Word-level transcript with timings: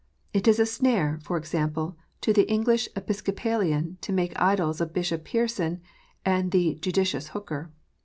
It 0.33 0.47
is 0.47 0.57
a 0.57 0.65
snare, 0.65 1.19
for 1.21 1.37
example, 1.37 1.95
to 2.21 2.33
the 2.33 2.49
English 2.51 2.89
Episcopalian 2.95 3.99
to 4.01 4.11
make 4.11 4.33
idols 4.41 4.81
of 4.81 4.93
Bishop 4.93 5.23
Pearson 5.25 5.79
and 6.25 6.49
the 6.49 6.73
"Judicious 6.81 7.27
Hooker." 7.27 7.69